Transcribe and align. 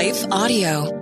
Life 0.00 0.24
Audio. 0.32 1.00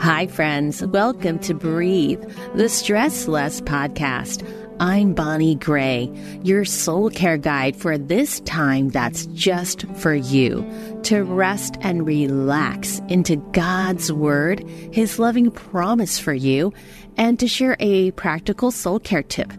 Hi, 0.00 0.26
friends. 0.28 0.86
Welcome 0.86 1.38
to 1.40 1.52
Breathe, 1.52 2.24
the 2.54 2.70
Stress 2.70 3.28
Less 3.28 3.60
podcast. 3.60 4.48
I'm 4.80 5.14
Bonnie 5.14 5.54
Gray, 5.54 6.10
your 6.42 6.64
soul 6.64 7.08
care 7.08 7.36
guide 7.36 7.76
for 7.76 7.96
this 7.96 8.40
time 8.40 8.88
that's 8.88 9.26
just 9.26 9.86
for 9.94 10.14
you 10.14 10.68
to 11.04 11.22
rest 11.22 11.76
and 11.80 12.04
relax 12.04 13.00
into 13.08 13.36
God's 13.52 14.12
Word, 14.12 14.68
His 14.92 15.20
loving 15.20 15.52
promise 15.52 16.18
for 16.18 16.34
you, 16.34 16.72
and 17.16 17.38
to 17.38 17.46
share 17.46 17.76
a 17.78 18.10
practical 18.12 18.72
soul 18.72 18.98
care 18.98 19.22
tip. 19.22 19.52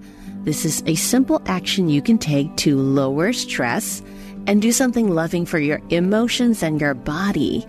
This 0.44 0.66
is 0.66 0.84
a 0.86 0.96
simple 0.96 1.42
action 1.46 1.88
you 1.88 2.02
can 2.02 2.18
take 2.18 2.54
to 2.58 2.78
lower 2.78 3.32
stress 3.32 4.04
and 4.48 4.62
do 4.62 4.74
something 4.74 5.08
loving 5.08 5.46
for 5.46 5.60
your 5.60 5.80
emotions 5.92 6.62
and 6.62 6.82
your 6.82 6.94
body 6.94 7.66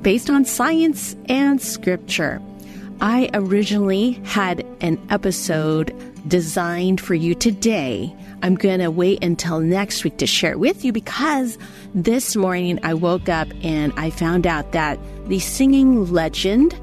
based 0.00 0.30
on 0.30 0.46
science 0.46 1.16
and 1.28 1.60
scripture. 1.60 2.40
I 3.02 3.28
originally 3.34 4.12
had 4.24 4.64
an 4.80 4.98
episode 5.10 5.94
designed 6.26 7.00
for 7.00 7.14
you 7.14 7.34
today. 7.34 8.14
I'm 8.42 8.54
going 8.54 8.80
to 8.80 8.90
wait 8.90 9.22
until 9.22 9.60
next 9.60 10.04
week 10.04 10.18
to 10.18 10.26
share 10.26 10.52
it 10.52 10.58
with 10.58 10.84
you 10.84 10.92
because 10.92 11.58
this 11.94 12.34
morning 12.34 12.78
I 12.82 12.94
woke 12.94 13.28
up 13.28 13.48
and 13.62 13.92
I 13.96 14.10
found 14.10 14.46
out 14.46 14.72
that 14.72 14.98
the 15.28 15.38
singing 15.38 16.10
legend 16.12 16.78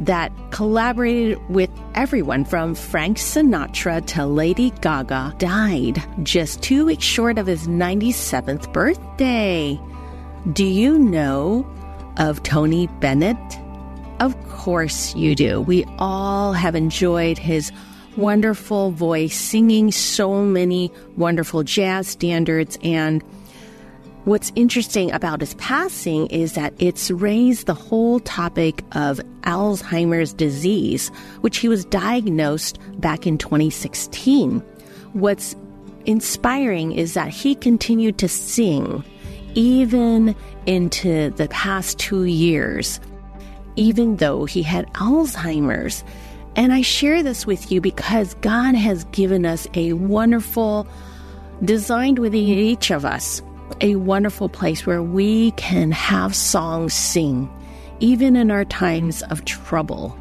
that 0.00 0.32
collaborated 0.50 1.38
with 1.48 1.70
everyone 1.94 2.44
from 2.44 2.74
Frank 2.74 3.16
Sinatra 3.16 4.04
to 4.08 4.26
Lady 4.26 4.70
Gaga 4.80 5.34
died 5.38 6.02
just 6.22 6.62
two 6.62 6.86
weeks 6.86 7.04
short 7.04 7.38
of 7.38 7.46
his 7.46 7.66
97th 7.68 8.72
birthday. 8.72 9.80
Do 10.52 10.64
you 10.64 10.98
know 10.98 11.66
of 12.16 12.42
Tony 12.42 12.88
Bennett? 13.00 13.36
Of 14.20 14.40
course 14.48 15.14
you 15.14 15.34
do. 15.34 15.60
We 15.60 15.84
all 15.98 16.52
have 16.52 16.74
enjoyed 16.74 17.38
his 17.38 17.72
wonderful 18.16 18.90
voice, 18.90 19.36
singing 19.36 19.92
so 19.92 20.44
many 20.44 20.90
wonderful 21.16 21.62
jazz 21.62 22.08
standards. 22.08 22.78
And 22.82 23.22
what's 24.24 24.52
interesting 24.54 25.12
about 25.12 25.40
his 25.40 25.54
passing 25.54 26.26
is 26.28 26.54
that 26.54 26.74
it's 26.78 27.10
raised 27.10 27.66
the 27.66 27.74
whole 27.74 28.20
topic 28.20 28.82
of 28.92 29.20
Alzheimer's 29.42 30.32
disease, 30.32 31.08
which 31.40 31.58
he 31.58 31.68
was 31.68 31.84
diagnosed 31.84 32.78
back 33.00 33.26
in 33.26 33.38
2016. 33.38 34.60
What's 35.12 35.56
inspiring 36.06 36.92
is 36.92 37.14
that 37.14 37.28
he 37.28 37.54
continued 37.54 38.18
to 38.18 38.28
sing 38.28 39.04
even 39.54 40.34
into 40.66 41.30
the 41.30 41.48
past 41.48 41.98
two 41.98 42.24
years, 42.24 43.00
even 43.76 44.16
though 44.16 44.44
he 44.44 44.62
had 44.62 44.92
Alzheimer's. 44.94 46.04
And 46.56 46.72
I 46.72 46.82
share 46.82 47.22
this 47.22 47.46
with 47.46 47.72
you 47.72 47.80
because 47.80 48.34
God 48.34 48.74
has 48.74 49.04
given 49.06 49.44
us 49.44 49.66
a 49.74 49.92
wonderful, 49.94 50.86
designed 51.64 52.18
within 52.20 52.48
each 52.48 52.90
of 52.90 53.04
us, 53.04 53.42
a 53.80 53.96
wonderful 53.96 54.48
place 54.48 54.86
where 54.86 55.02
we 55.02 55.50
can 55.52 55.90
have 55.90 56.34
songs 56.34 56.94
sing, 56.94 57.50
even 57.98 58.36
in 58.36 58.50
our 58.50 58.64
times 58.64 59.22
of 59.24 59.44
trouble. 59.44 60.16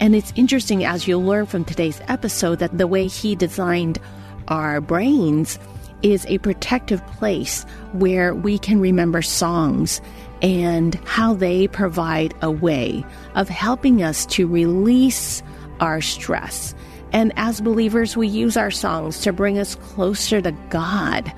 And 0.00 0.16
it's 0.16 0.32
interesting 0.34 0.84
as 0.84 1.06
you'll 1.06 1.24
learn 1.24 1.46
from 1.46 1.64
today's 1.64 2.00
episode 2.08 2.58
that 2.58 2.76
the 2.76 2.86
way 2.86 3.06
He 3.06 3.36
designed 3.36 4.00
our 4.48 4.80
brains 4.80 5.58
is 6.02 6.26
a 6.26 6.38
protective 6.38 7.04
place 7.06 7.64
where 7.92 8.34
we 8.34 8.58
can 8.58 8.80
remember 8.80 9.22
songs 9.22 10.00
and 10.42 10.94
how 11.04 11.34
they 11.34 11.66
provide 11.68 12.34
a 12.42 12.50
way 12.50 13.04
of 13.34 13.48
helping 13.48 14.02
us 14.02 14.24
to 14.26 14.46
release 14.46 15.42
our 15.80 16.00
stress. 16.00 16.74
And 17.12 17.32
as 17.36 17.60
believers, 17.60 18.16
we 18.16 18.28
use 18.28 18.56
our 18.56 18.70
songs 18.70 19.20
to 19.22 19.32
bring 19.32 19.58
us 19.58 19.74
closer 19.76 20.40
to 20.42 20.52
God 20.70 21.32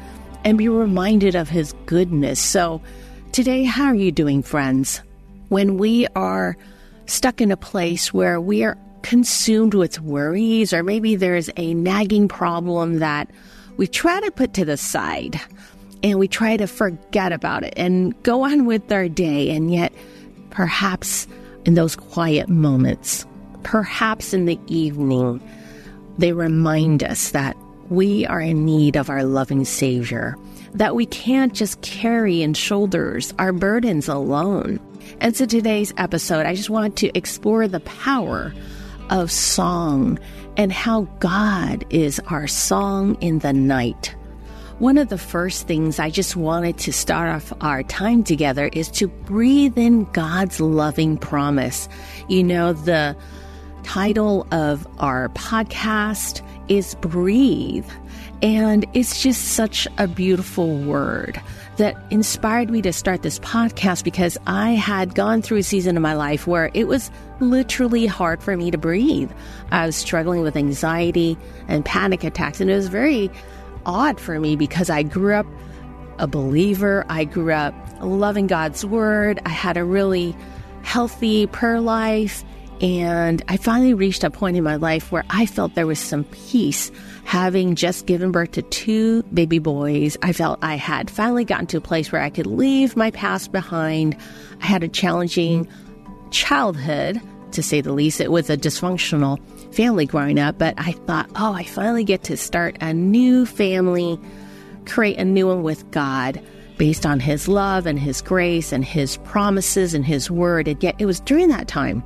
and 0.44 0.58
be 0.58 0.68
reminded 0.68 1.34
of 1.34 1.48
His 1.48 1.74
goodness. 1.86 2.40
So, 2.40 2.82
today, 3.32 3.64
how 3.64 3.86
are 3.86 3.94
you 3.94 4.10
doing, 4.10 4.42
friends? 4.42 5.00
When 5.48 5.78
we 5.78 6.06
are 6.16 6.56
stuck 7.06 7.40
in 7.40 7.50
a 7.50 7.56
place 7.56 8.12
where 8.12 8.40
we 8.40 8.64
are 8.64 8.78
consumed 9.02 9.74
with 9.74 10.00
worries, 10.00 10.72
or 10.72 10.82
maybe 10.82 11.16
there's 11.16 11.50
a 11.56 11.74
nagging 11.74 12.28
problem 12.28 12.98
that 12.98 13.30
we 13.76 13.86
try 13.86 14.20
to 14.20 14.30
put 14.30 14.54
to 14.54 14.64
the 14.64 14.76
side 14.76 15.40
and 16.02 16.18
we 16.18 16.28
try 16.28 16.56
to 16.56 16.66
forget 16.66 17.32
about 17.32 17.62
it 17.62 17.74
and 17.76 18.20
go 18.22 18.42
on 18.42 18.66
with 18.66 18.90
our 18.90 19.08
day, 19.08 19.50
and 19.50 19.72
yet, 19.72 19.92
perhaps 20.50 21.26
in 21.64 21.74
those 21.74 21.94
quiet 21.94 22.48
moments, 22.48 23.26
perhaps 23.62 24.32
in 24.32 24.46
the 24.46 24.58
evening, 24.66 25.40
they 26.18 26.32
remind 26.32 27.02
us 27.02 27.30
that 27.30 27.56
we 27.88 28.26
are 28.26 28.40
in 28.40 28.64
need 28.64 28.96
of 28.96 29.10
our 29.10 29.24
loving 29.24 29.64
Savior, 29.64 30.36
that 30.74 30.94
we 30.94 31.06
can't 31.06 31.52
just 31.54 31.80
carry 31.82 32.42
in 32.42 32.54
shoulders 32.54 33.34
our 33.38 33.52
burdens 33.52 34.08
alone. 34.08 34.78
And 35.20 35.36
so 35.36 35.46
today's 35.46 35.92
episode, 35.96 36.46
I 36.46 36.54
just 36.54 36.70
want 36.70 36.96
to 36.98 37.16
explore 37.16 37.66
the 37.66 37.80
power 37.80 38.54
of 39.10 39.32
song 39.32 40.18
and 40.56 40.72
how 40.72 41.02
God 41.18 41.84
is 41.90 42.20
our 42.28 42.46
song 42.46 43.16
in 43.20 43.40
the 43.40 43.52
night. 43.52 44.14
One 44.78 44.96
of 44.96 45.08
the 45.08 45.18
first 45.18 45.66
things 45.66 45.98
I 45.98 46.08
just 46.08 46.36
wanted 46.36 46.78
to 46.78 46.92
start 46.92 47.28
off 47.28 47.52
our 47.60 47.82
time 47.82 48.24
together 48.24 48.70
is 48.72 48.88
to 48.92 49.08
breathe 49.08 49.76
in 49.76 50.04
God's 50.12 50.58
loving 50.58 51.18
promise. 51.18 51.88
You 52.28 52.44
know, 52.44 52.72
the 52.72 53.14
title 53.82 54.46
of 54.52 54.86
our 54.98 55.28
podcast 55.30 56.42
is 56.68 56.94
Breathe. 56.96 57.88
And 58.42 58.86
it's 58.94 59.22
just 59.22 59.48
such 59.48 59.86
a 59.98 60.06
beautiful 60.08 60.78
word 60.78 61.40
that 61.76 61.96
inspired 62.10 62.70
me 62.70 62.80
to 62.82 62.92
start 62.92 63.22
this 63.22 63.38
podcast 63.40 64.04
because 64.04 64.38
I 64.46 64.70
had 64.72 65.14
gone 65.14 65.42
through 65.42 65.58
a 65.58 65.62
season 65.62 65.96
of 65.96 66.02
my 66.02 66.14
life 66.14 66.46
where 66.46 66.70
it 66.72 66.84
was 66.86 67.10
literally 67.40 68.06
hard 68.06 68.42
for 68.42 68.56
me 68.56 68.70
to 68.70 68.78
breathe. 68.78 69.30
I 69.70 69.86
was 69.86 69.96
struggling 69.96 70.42
with 70.42 70.56
anxiety 70.56 71.36
and 71.68 71.84
panic 71.84 72.24
attacks, 72.24 72.60
and 72.60 72.70
it 72.70 72.76
was 72.76 72.88
very 72.88 73.30
odd 73.84 74.20
for 74.20 74.38
me 74.40 74.56
because 74.56 74.90
I 74.90 75.02
grew 75.02 75.34
up 75.34 75.46
a 76.18 76.26
believer. 76.26 77.04
I 77.08 77.24
grew 77.24 77.52
up 77.52 77.74
loving 78.00 78.46
God's 78.46 78.84
word. 78.84 79.40
I 79.44 79.50
had 79.50 79.76
a 79.76 79.84
really 79.84 80.36
healthy 80.82 81.46
prayer 81.46 81.80
life. 81.80 82.44
And 82.80 83.42
I 83.48 83.58
finally 83.58 83.92
reached 83.92 84.24
a 84.24 84.30
point 84.30 84.56
in 84.56 84.64
my 84.64 84.76
life 84.76 85.12
where 85.12 85.24
I 85.28 85.44
felt 85.44 85.74
there 85.74 85.86
was 85.86 85.98
some 85.98 86.24
peace 86.24 86.90
having 87.24 87.74
just 87.74 88.06
given 88.06 88.32
birth 88.32 88.52
to 88.52 88.62
two 88.62 89.22
baby 89.24 89.58
boys. 89.58 90.16
I 90.22 90.32
felt 90.32 90.58
I 90.62 90.76
had 90.76 91.10
finally 91.10 91.44
gotten 91.44 91.66
to 91.68 91.76
a 91.76 91.82
place 91.82 92.10
where 92.10 92.22
I 92.22 92.30
could 92.30 92.46
leave 92.46 92.96
my 92.96 93.10
past 93.10 93.52
behind. 93.52 94.16
I 94.62 94.66
had 94.66 94.82
a 94.82 94.88
challenging 94.88 95.68
childhood, 96.30 97.20
to 97.52 97.62
say 97.62 97.80
the 97.80 97.92
least. 97.92 98.20
It 98.20 98.30
was 98.30 98.48
a 98.48 98.56
dysfunctional 98.56 99.38
family 99.74 100.06
growing 100.06 100.38
up, 100.38 100.58
but 100.58 100.74
I 100.78 100.92
thought, 100.92 101.28
oh, 101.36 101.52
I 101.52 101.64
finally 101.64 102.04
get 102.04 102.22
to 102.24 102.36
start 102.36 102.76
a 102.80 102.94
new 102.94 103.44
family, 103.44 104.18
create 104.86 105.18
a 105.18 105.24
new 105.24 105.48
one 105.48 105.62
with 105.62 105.90
God 105.90 106.40
based 106.78 107.04
on 107.04 107.20
His 107.20 107.48
love 107.48 107.86
and 107.86 107.98
His 107.98 108.22
grace 108.22 108.72
and 108.72 108.84
His 108.84 109.18
promises 109.18 109.92
and 109.92 110.04
His 110.06 110.30
word. 110.30 110.68
And 110.68 110.82
yet 110.82 110.96
it 110.98 111.06
was 111.06 111.20
during 111.20 111.48
that 111.48 111.68
time 111.68 112.02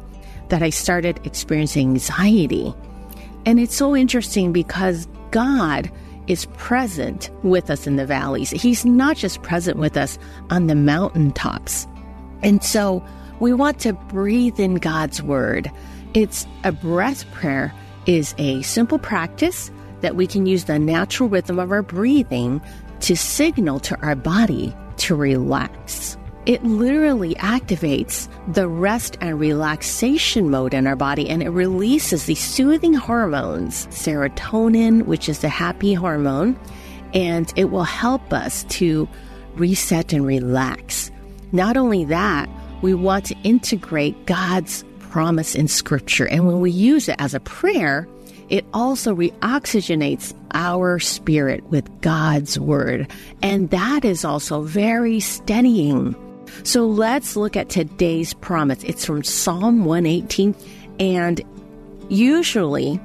that 0.48 0.62
I 0.62 0.70
started 0.70 1.20
experiencing 1.24 1.90
anxiety. 1.90 2.74
And 3.46 3.60
it's 3.60 3.74
so 3.74 3.94
interesting 3.94 4.52
because 4.52 5.06
God 5.30 5.90
is 6.26 6.46
present 6.56 7.30
with 7.42 7.70
us 7.70 7.86
in 7.86 7.96
the 7.96 8.06
valleys. 8.06 8.50
He's 8.50 8.84
not 8.84 9.16
just 9.16 9.42
present 9.42 9.78
with 9.78 9.96
us 9.96 10.18
on 10.50 10.66
the 10.66 10.74
mountaintops. 10.74 11.86
And 12.42 12.62
so 12.62 13.04
we 13.40 13.52
want 13.52 13.78
to 13.80 13.92
breathe 13.92 14.58
in 14.58 14.76
God's 14.76 15.22
word. 15.22 15.70
It's 16.14 16.46
a 16.62 16.72
breath 16.72 17.30
prayer 17.32 17.74
is 18.06 18.34
a 18.38 18.62
simple 18.62 18.98
practice 18.98 19.70
that 20.00 20.16
we 20.16 20.26
can 20.26 20.46
use 20.46 20.64
the 20.64 20.78
natural 20.78 21.28
rhythm 21.28 21.58
of 21.58 21.72
our 21.72 21.82
breathing 21.82 22.60
to 23.00 23.16
signal 23.16 23.80
to 23.80 23.98
our 24.00 24.14
body 24.14 24.74
to 24.98 25.14
relax. 25.14 26.16
It 26.46 26.62
literally 26.62 27.34
activates 27.36 28.28
the 28.52 28.68
rest 28.68 29.16
and 29.22 29.40
relaxation 29.40 30.50
mode 30.50 30.74
in 30.74 30.86
our 30.86 30.96
body 30.96 31.28
and 31.28 31.42
it 31.42 31.48
releases 31.48 32.26
the 32.26 32.34
soothing 32.34 32.92
hormones, 32.92 33.86
serotonin, 33.86 35.06
which 35.06 35.28
is 35.28 35.38
the 35.38 35.48
happy 35.48 35.94
hormone, 35.94 36.58
and 37.14 37.50
it 37.56 37.70
will 37.70 37.84
help 37.84 38.32
us 38.32 38.64
to 38.64 39.08
reset 39.54 40.12
and 40.12 40.26
relax. 40.26 41.10
Not 41.52 41.78
only 41.78 42.04
that, 42.06 42.50
we 42.82 42.92
want 42.92 43.24
to 43.26 43.36
integrate 43.42 44.26
God's 44.26 44.84
promise 44.98 45.54
in 45.54 45.68
Scripture. 45.68 46.26
And 46.26 46.46
when 46.46 46.60
we 46.60 46.70
use 46.70 47.08
it 47.08 47.16
as 47.18 47.32
a 47.32 47.40
prayer, 47.40 48.06
it 48.50 48.66
also 48.74 49.14
reoxygenates 49.14 50.34
our 50.52 50.98
spirit 50.98 51.64
with 51.70 51.88
God's 52.02 52.58
Word. 52.58 53.10
And 53.42 53.70
that 53.70 54.04
is 54.04 54.24
also 54.24 54.62
very 54.62 55.20
steadying. 55.20 56.14
So 56.62 56.86
let's 56.86 57.36
look 57.36 57.56
at 57.56 57.68
today's 57.68 58.34
promise. 58.34 58.82
It's 58.84 59.04
from 59.04 59.24
Psalm 59.24 59.84
118. 59.84 60.54
And 61.00 61.42
usually 62.08 63.00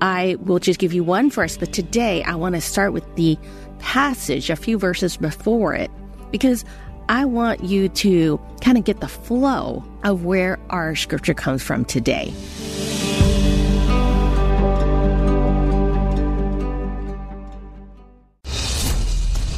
I 0.00 0.36
will 0.40 0.58
just 0.58 0.78
give 0.78 0.92
you 0.92 1.04
one 1.04 1.30
verse, 1.30 1.56
but 1.56 1.72
today 1.72 2.22
I 2.22 2.34
want 2.34 2.54
to 2.54 2.60
start 2.60 2.92
with 2.92 3.04
the 3.16 3.36
passage, 3.78 4.48
a 4.50 4.56
few 4.56 4.78
verses 4.78 5.16
before 5.16 5.74
it, 5.74 5.90
because 6.30 6.64
I 7.08 7.24
want 7.24 7.64
you 7.64 7.88
to 7.88 8.40
kind 8.60 8.78
of 8.78 8.84
get 8.84 9.00
the 9.00 9.08
flow 9.08 9.84
of 10.04 10.24
where 10.24 10.58
our 10.70 10.94
scripture 10.96 11.34
comes 11.34 11.62
from 11.62 11.84
today. 11.84 12.32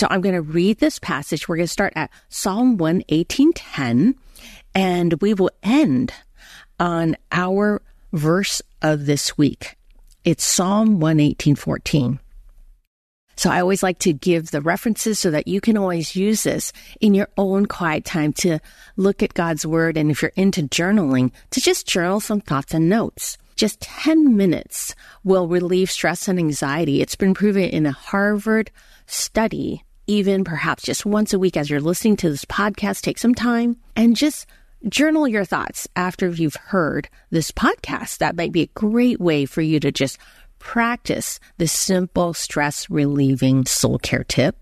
So 0.00 0.06
I'm 0.08 0.22
going 0.22 0.34
to 0.34 0.40
read 0.40 0.78
this 0.78 0.98
passage. 0.98 1.46
We're 1.46 1.56
going 1.56 1.66
to 1.66 1.70
start 1.70 1.92
at 1.94 2.08
Psalm 2.30 2.78
118:10 2.78 4.14
and 4.74 5.20
we 5.20 5.34
will 5.34 5.50
end 5.62 6.14
on 6.78 7.18
our 7.30 7.82
verse 8.10 8.62
of 8.80 9.04
this 9.04 9.36
week. 9.36 9.76
It's 10.24 10.42
Psalm 10.42 11.00
118:14. 11.00 12.18
So 13.36 13.50
I 13.50 13.60
always 13.60 13.82
like 13.82 13.98
to 13.98 14.14
give 14.14 14.50
the 14.50 14.62
references 14.62 15.18
so 15.18 15.30
that 15.32 15.46
you 15.46 15.60
can 15.60 15.76
always 15.76 16.16
use 16.16 16.44
this 16.44 16.72
in 17.02 17.12
your 17.12 17.28
own 17.36 17.66
quiet 17.66 18.06
time 18.06 18.32
to 18.44 18.58
look 18.96 19.22
at 19.22 19.34
God's 19.34 19.66
word 19.66 19.98
and 19.98 20.10
if 20.10 20.22
you're 20.22 20.32
into 20.34 20.62
journaling, 20.62 21.30
to 21.50 21.60
just 21.60 21.86
journal 21.86 22.20
some 22.20 22.40
thoughts 22.40 22.72
and 22.72 22.88
notes. 22.88 23.36
Just 23.54 23.82
10 23.82 24.34
minutes 24.34 24.94
will 25.24 25.46
relieve 25.46 25.90
stress 25.90 26.26
and 26.26 26.38
anxiety. 26.38 27.02
It's 27.02 27.16
been 27.16 27.34
proven 27.34 27.64
in 27.64 27.84
a 27.84 27.92
Harvard 27.92 28.70
study 29.06 29.84
even 30.10 30.42
perhaps 30.42 30.82
just 30.82 31.06
once 31.06 31.32
a 31.32 31.38
week 31.38 31.56
as 31.56 31.70
you're 31.70 31.80
listening 31.80 32.16
to 32.16 32.28
this 32.28 32.44
podcast, 32.44 33.02
take 33.02 33.16
some 33.16 33.32
time 33.32 33.76
and 33.94 34.16
just 34.16 34.44
journal 34.88 35.28
your 35.28 35.44
thoughts 35.44 35.86
after 35.94 36.28
you've 36.28 36.56
heard 36.56 37.08
this 37.30 37.52
podcast. 37.52 38.18
That 38.18 38.34
might 38.34 38.50
be 38.50 38.62
a 38.62 38.70
great 38.74 39.20
way 39.20 39.46
for 39.46 39.62
you 39.62 39.78
to 39.78 39.92
just 39.92 40.18
practice 40.58 41.38
this 41.58 41.70
simple 41.70 42.34
stress 42.34 42.90
relieving 42.90 43.66
soul 43.66 44.00
care 44.00 44.24
tip. 44.24 44.56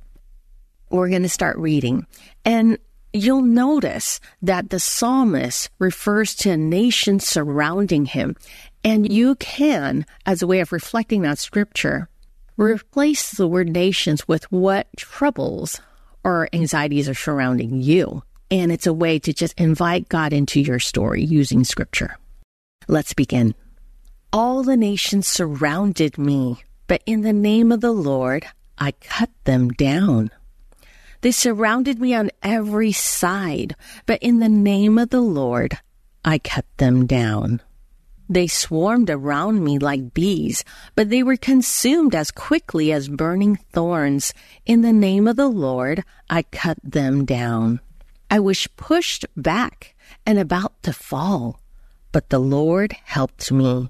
We're 0.90 1.08
going 1.08 1.22
to 1.22 1.30
start 1.30 1.56
reading 1.56 2.06
and 2.44 2.76
you'll 3.14 3.40
notice 3.40 4.20
that 4.42 4.68
the 4.68 4.78
psalmist 4.78 5.70
refers 5.78 6.34
to 6.36 6.50
a 6.50 6.56
nation 6.58 7.20
surrounding 7.20 8.04
him. 8.04 8.36
And 8.84 9.10
you 9.10 9.34
can, 9.36 10.04
as 10.26 10.42
a 10.42 10.46
way 10.46 10.60
of 10.60 10.72
reflecting 10.72 11.24
on 11.24 11.36
scripture, 11.36 12.10
Replace 12.58 13.30
the 13.30 13.46
word 13.46 13.68
nations 13.68 14.26
with 14.26 14.50
what 14.50 14.88
troubles 14.96 15.80
or 16.24 16.48
anxieties 16.52 17.08
are 17.08 17.14
surrounding 17.14 17.80
you. 17.80 18.24
And 18.50 18.72
it's 18.72 18.88
a 18.88 18.92
way 18.92 19.20
to 19.20 19.32
just 19.32 19.60
invite 19.60 20.08
God 20.08 20.32
into 20.32 20.60
your 20.60 20.80
story 20.80 21.22
using 21.22 21.62
scripture. 21.62 22.16
Let's 22.88 23.14
begin. 23.14 23.54
All 24.32 24.64
the 24.64 24.76
nations 24.76 25.28
surrounded 25.28 26.18
me, 26.18 26.64
but 26.88 27.00
in 27.06 27.20
the 27.20 27.32
name 27.32 27.70
of 27.70 27.80
the 27.80 27.92
Lord, 27.92 28.44
I 28.76 28.90
cut 28.90 29.30
them 29.44 29.68
down. 29.68 30.32
They 31.20 31.30
surrounded 31.30 32.00
me 32.00 32.12
on 32.12 32.32
every 32.42 32.90
side, 32.90 33.76
but 34.04 34.20
in 34.20 34.40
the 34.40 34.48
name 34.48 34.98
of 34.98 35.10
the 35.10 35.20
Lord, 35.20 35.78
I 36.24 36.38
cut 36.40 36.66
them 36.78 37.06
down. 37.06 37.62
They 38.28 38.46
swarmed 38.46 39.08
around 39.08 39.64
me 39.64 39.78
like 39.78 40.12
bees, 40.12 40.62
but 40.94 41.08
they 41.08 41.22
were 41.22 41.36
consumed 41.36 42.14
as 42.14 42.30
quickly 42.30 42.92
as 42.92 43.08
burning 43.08 43.56
thorns. 43.72 44.34
In 44.66 44.82
the 44.82 44.92
name 44.92 45.26
of 45.26 45.36
the 45.36 45.48
Lord, 45.48 46.04
I 46.28 46.42
cut 46.42 46.78
them 46.84 47.24
down. 47.24 47.80
I 48.30 48.40
was 48.40 48.66
pushed 48.76 49.24
back 49.34 49.94
and 50.26 50.38
about 50.38 50.82
to 50.82 50.92
fall, 50.92 51.60
but 52.12 52.28
the 52.28 52.38
Lord 52.38 52.92
helped 53.04 53.50
me. 53.50 53.88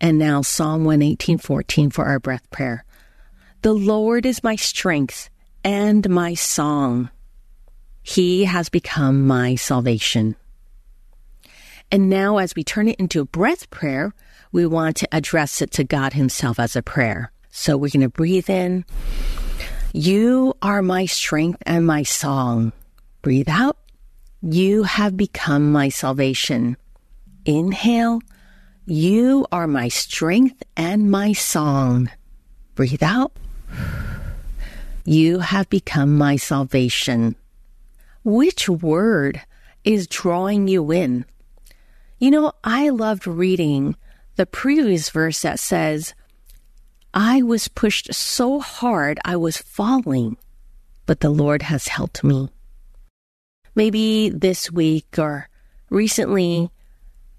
And 0.00 0.18
now 0.18 0.40
Psalm 0.40 0.84
118:14 0.84 1.90
for 1.90 2.06
our 2.06 2.18
breath 2.18 2.50
prayer. 2.50 2.86
The 3.60 3.74
Lord 3.74 4.24
is 4.24 4.42
my 4.42 4.56
strength 4.56 5.28
and 5.62 6.08
my 6.08 6.32
song. 6.32 7.10
He 8.02 8.44
has 8.44 8.70
become 8.70 9.26
my 9.26 9.54
salvation. 9.54 10.36
And 11.94 12.10
now, 12.10 12.38
as 12.38 12.56
we 12.56 12.64
turn 12.64 12.88
it 12.88 12.98
into 12.98 13.20
a 13.20 13.24
breath 13.24 13.70
prayer, 13.70 14.12
we 14.50 14.66
want 14.66 14.96
to 14.96 15.08
address 15.12 15.62
it 15.62 15.70
to 15.74 15.84
God 15.84 16.12
Himself 16.12 16.58
as 16.58 16.74
a 16.74 16.82
prayer. 16.82 17.30
So 17.50 17.76
we're 17.76 17.90
going 17.90 18.00
to 18.00 18.08
breathe 18.08 18.50
in. 18.50 18.84
You 19.92 20.54
are 20.60 20.82
my 20.82 21.06
strength 21.06 21.62
and 21.64 21.86
my 21.86 22.02
song. 22.02 22.72
Breathe 23.22 23.48
out. 23.48 23.76
You 24.42 24.82
have 24.82 25.16
become 25.16 25.70
my 25.70 25.88
salvation. 25.88 26.76
Inhale. 27.44 28.22
You 28.86 29.46
are 29.52 29.68
my 29.68 29.86
strength 29.86 30.64
and 30.76 31.12
my 31.12 31.32
song. 31.32 32.10
Breathe 32.74 33.04
out. 33.04 33.30
You 35.04 35.38
have 35.38 35.70
become 35.70 36.18
my 36.18 36.34
salvation. 36.34 37.36
Which 38.24 38.68
word 38.68 39.42
is 39.84 40.08
drawing 40.08 40.66
you 40.66 40.90
in? 40.90 41.24
You 42.24 42.30
know, 42.30 42.52
I 42.64 42.88
loved 42.88 43.26
reading 43.26 43.96
the 44.36 44.46
previous 44.46 45.10
verse 45.10 45.42
that 45.42 45.60
says, 45.60 46.14
I 47.12 47.42
was 47.42 47.68
pushed 47.68 48.14
so 48.14 48.60
hard 48.60 49.18
I 49.26 49.36
was 49.36 49.58
falling, 49.58 50.38
but 51.04 51.20
the 51.20 51.28
Lord 51.28 51.60
has 51.60 51.88
helped 51.88 52.24
me. 52.24 52.48
Maybe 53.74 54.30
this 54.30 54.72
week 54.72 55.18
or 55.18 55.50
recently, 55.90 56.70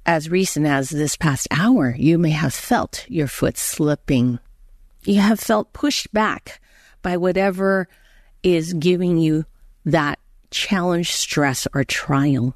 as 0.06 0.30
recent 0.30 0.68
as 0.68 0.92
this 0.92 1.18
past 1.18 1.48
hour, 1.50 1.96
you 1.98 2.20
may 2.20 2.30
have 2.30 2.54
felt 2.54 3.10
your 3.10 3.26
foot 3.26 3.58
slipping. 3.58 4.38
You 5.04 5.20
have 5.20 5.40
felt 5.40 5.74
pushed 5.74 6.14
back 6.14 6.62
by 7.02 7.18
whatever 7.18 7.88
is 8.44 8.74
giving 8.74 9.18
you 9.18 9.46
that 9.84 10.20
challenge, 10.52 11.12
stress, 11.12 11.68
or 11.74 11.84
trial. 11.84 12.56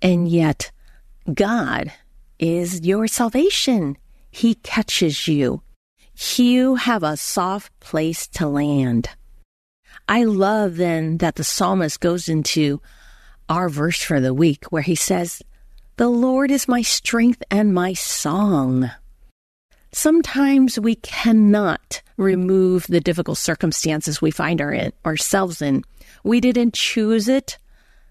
And 0.00 0.26
yet, 0.26 0.72
God 1.32 1.92
is 2.38 2.80
your 2.80 3.06
salvation. 3.06 3.96
He 4.30 4.54
catches 4.56 5.28
you. 5.28 5.62
You 6.36 6.76
have 6.76 7.02
a 7.02 7.16
soft 7.16 7.78
place 7.80 8.26
to 8.28 8.48
land. 8.48 9.10
I 10.08 10.24
love 10.24 10.76
then 10.76 11.18
that 11.18 11.36
the 11.36 11.44
psalmist 11.44 12.00
goes 12.00 12.28
into 12.28 12.80
our 13.48 13.68
verse 13.68 14.02
for 14.02 14.20
the 14.20 14.34
week 14.34 14.64
where 14.70 14.82
he 14.82 14.94
says, 14.94 15.42
The 15.96 16.08
Lord 16.08 16.50
is 16.50 16.68
my 16.68 16.82
strength 16.82 17.42
and 17.50 17.72
my 17.72 17.92
song. 17.92 18.90
Sometimes 19.92 20.78
we 20.78 20.94
cannot 20.96 22.02
remove 22.16 22.86
the 22.86 23.00
difficult 23.00 23.38
circumstances 23.38 24.22
we 24.22 24.30
find 24.30 24.60
our 24.60 24.72
in, 24.72 24.92
ourselves 25.04 25.60
in. 25.60 25.84
We 26.24 26.40
didn't 26.40 26.74
choose 26.74 27.28
it. 27.28 27.58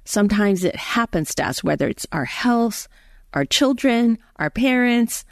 Sometimes 0.05 0.63
it 0.63 0.75
happens 0.75 1.33
to 1.35 1.47
us, 1.47 1.63
whether 1.63 1.87
it's 1.87 2.07
our 2.11 2.25
health, 2.25 2.87
our 3.33 3.45
children, 3.45 4.17
our 4.37 4.49
parents, 4.49 5.25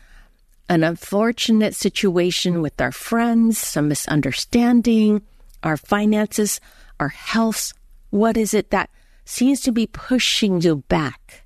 an 0.70 0.84
unfortunate 0.84 1.76
situation 1.76 2.62
with 2.62 2.80
our 2.80 2.92
friends, 2.92 3.58
some 3.58 3.88
misunderstanding, 3.88 5.22
our 5.64 5.78
finances, 5.78 6.62
our 7.00 7.10
health. 7.10 7.74
What 8.12 8.38
is 8.38 8.54
it 8.54 8.70
that 8.70 8.90
seems 9.26 9.62
to 9.62 9.72
be 9.72 9.88
pushing 9.88 10.62
you 10.62 10.78
back? 10.88 11.44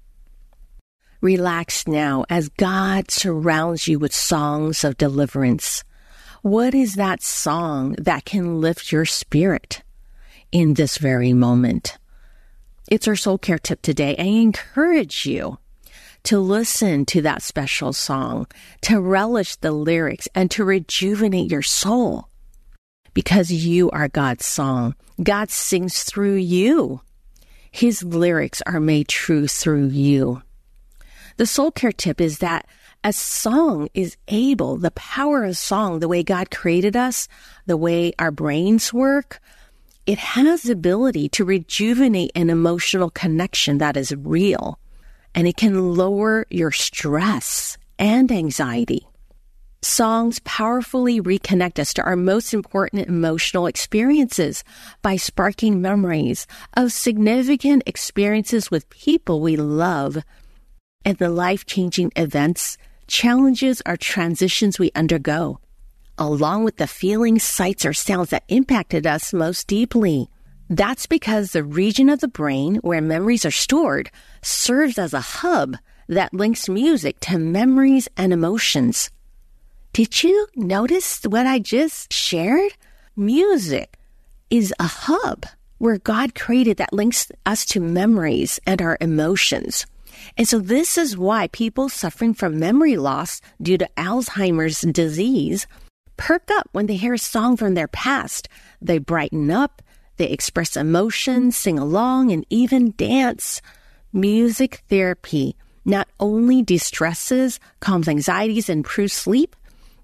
Relax 1.22 1.88
now 1.88 2.26
as 2.30 2.50
God 2.50 3.10
surrounds 3.10 3.88
you 3.88 3.98
with 3.98 4.14
songs 4.14 4.84
of 4.84 4.98
deliverance. 4.98 5.86
What 6.42 6.76
is 6.76 6.96
that 6.96 7.24
song 7.24 7.96
that 7.98 8.26
can 8.26 8.60
lift 8.60 8.92
your 8.92 9.06
spirit 9.06 9.84
in 10.52 10.74
this 10.74 10.98
very 10.98 11.32
moment? 11.32 11.98
It's 12.92 13.08
our 13.08 13.16
soul 13.16 13.38
care 13.38 13.58
tip 13.58 13.82
today. 13.82 14.18
I 14.20 14.24
encourage 14.24 15.26
you 15.26 15.60
to 16.24 16.40
listen 16.40 17.06
to 17.06 17.22
that 17.22 17.42
special 17.42 17.94
song, 17.94 18.48
to 18.82 19.00
relish 19.00 19.56
the 19.58 19.72
lyrics, 19.72 20.28
and 20.34 20.50
to 20.52 20.64
rejuvenate 20.64 21.52
your 21.52 21.62
soul 21.62 22.30
because 23.14 23.52
you 23.52 23.90
are 23.92 24.08
God's 24.08 24.46
song. 24.46 24.96
God 25.22 25.52
sings 25.52 26.04
through 26.04 26.36
you. 26.36 27.02
His 27.72 28.04
lyrics 28.04 28.62
are 28.66 28.80
made 28.80 29.08
true 29.08 29.48
through 29.48 29.88
you. 29.88 30.42
The 31.38 31.46
soul 31.46 31.72
care 31.72 31.92
tip 31.92 32.22
is 32.22 32.40
that 32.40 32.68
a 33.04 33.12
song 33.12 33.90
is 33.94 34.16
able, 34.28 34.78
the 34.78 34.92
power 34.92 35.44
of 35.44 35.58
song, 35.58 36.00
the 36.00 36.08
way 36.08 36.24
God 36.24 36.52
created 36.52 36.96
us, 36.96 37.28
the 37.66 37.76
way 37.76 38.14
our 38.18 38.32
brains 38.32 38.94
work, 38.94 39.42
it 40.06 40.18
has 40.18 40.64
the 40.64 40.74
ability 40.74 41.30
to 41.30 41.46
rejuvenate 41.46 42.32
an 42.36 42.50
emotional 42.50 43.10
connection 43.10 43.78
that 43.80 43.98
is 43.98 44.16
real 44.16 44.80
and 45.36 45.48
it 45.48 45.58
can 45.58 45.96
lower 45.96 46.46
your 46.50 46.72
stress 46.72 47.78
and 47.98 48.32
anxiety. 48.32 49.08
Songs 49.82 50.40
powerfully 50.46 51.20
reconnect 51.20 51.78
us 51.78 51.94
to 51.96 52.04
our 52.04 52.16
most 52.16 52.54
important 52.54 53.06
emotional 53.06 53.68
experiences 53.68 54.64
by 55.02 55.18
sparking 55.18 55.82
memories 55.82 56.48
of 56.78 56.94
significant 56.94 57.84
experiences 57.86 58.72
with 58.72 58.90
people 58.90 59.42
we 59.42 59.58
love 59.58 60.20
and 61.04 61.18
the 61.18 61.30
life 61.30 61.66
changing 61.66 62.14
events, 62.16 62.78
challenges, 63.08 63.82
or 63.86 63.98
transitions 63.98 64.80
we 64.80 64.90
undergo, 64.96 65.60
along 66.18 66.64
with 66.64 66.78
the 66.78 66.88
feelings, 66.88 67.44
sights, 67.44 67.86
or 67.86 67.92
sounds 67.92 68.30
that 68.30 68.46
impacted 68.48 69.06
us 69.06 69.34
most 69.34 69.68
deeply. 69.68 70.30
That's 70.70 71.08
because 71.08 71.52
the 71.52 71.64
region 71.64 72.08
of 72.08 72.22
the 72.22 72.30
brain 72.30 72.76
where 72.76 73.02
memories 73.02 73.46
are 73.46 73.52
stored 73.52 74.10
serves 74.46 74.98
as 74.98 75.14
a 75.14 75.22
hub 75.22 75.78
that 76.08 76.34
links 76.34 76.68
music 76.70 77.20
to 77.22 77.38
memories 77.38 78.08
and 78.18 78.34
emotions. 78.34 79.10
Did 79.94 80.24
you 80.24 80.48
notice 80.56 81.22
what 81.24 81.46
I 81.46 81.60
just 81.60 82.12
shared? 82.12 82.74
Music 83.16 83.98
is 84.50 84.74
a 84.80 84.88
hub 84.88 85.46
where 85.78 85.98
God 85.98 86.36
created 86.36 86.78
that 86.78 86.94
links 86.94 87.32
us 87.46 87.66
to 87.66 87.80
memories 87.80 88.60
and 88.66 88.82
our 88.82 88.98
emotions. 89.02 89.86
And 90.38 90.48
so 90.48 90.60
this 90.60 90.98
is 90.98 91.18
why 91.18 91.48
people 91.48 91.90
suffering 91.90 92.34
from 92.34 92.60
memory 92.60 92.98
loss 92.98 93.42
due 93.62 93.78
to 93.78 93.90
Alzheimer's 93.98 94.82
disease 94.82 95.68
perk 96.18 96.50
up 96.52 96.70
when 96.72 96.86
they 96.86 96.96
hear 96.96 97.16
a 97.16 97.20
song 97.20 97.58
from 97.58 97.74
their 97.74 97.88
past. 97.88 98.48
They 98.82 98.98
brighten 98.98 99.52
up, 99.52 99.82
they 100.18 100.28
express 100.30 100.78
emotion, 100.78 101.52
sing 101.52 101.80
along, 101.80 102.32
and 102.32 102.46
even 102.50 102.94
dance. 102.96 103.62
Music 104.14 104.84
therapy 104.90 105.56
not 105.86 106.08
only 106.20 106.62
distresses, 106.62 107.60
calms 107.80 108.08
anxieties, 108.08 108.70
and 108.70 108.80
improves 108.80 109.12
sleep, 109.12 109.56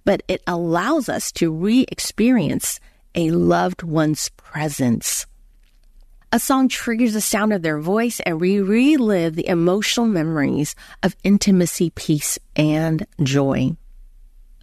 but 0.03 0.23
it 0.27 0.41
allows 0.47 1.07
us 1.07 1.31
to 1.31 1.51
re 1.51 1.85
experience 1.89 2.79
a 3.15 3.31
loved 3.31 3.83
one's 3.83 4.29
presence. 4.29 5.25
A 6.31 6.39
song 6.39 6.67
triggers 6.67 7.13
the 7.13 7.21
sound 7.21 7.53
of 7.53 7.61
their 7.61 7.79
voice 7.79 8.19
and 8.19 8.41
we 8.41 8.59
relive 8.59 9.35
the 9.35 9.47
emotional 9.47 10.05
memories 10.05 10.75
of 11.01 11.15
intimacy, 11.23 11.91
peace, 11.91 12.37
and 12.55 13.07
joy. 13.23 13.77